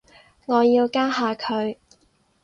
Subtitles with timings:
[0.47, 1.77] 我要加下佢